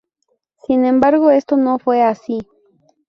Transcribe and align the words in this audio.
Sin 0.63 0.85
embargo 0.85 1.29
esto 1.29 1.57
no 1.57 1.77
fue 1.77 2.01
así. 2.01 2.39